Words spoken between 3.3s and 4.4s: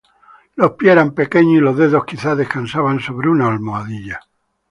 almohadilla.